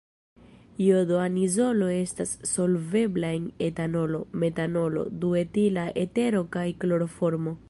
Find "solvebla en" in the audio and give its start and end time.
2.53-3.45